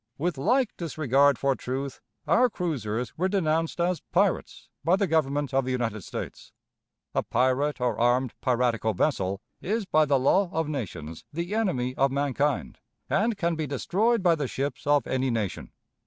[0.17, 5.63] With like disregard for truth, our cruisers were denounced as "pirates" by the Government of
[5.63, 6.51] the United States.
[7.13, 12.09] A pirate, or armed piratical vessel, is by the law of nations the enemy of
[12.11, 12.79] mankind,
[13.11, 15.71] and can be destroyed by the ships of any nation.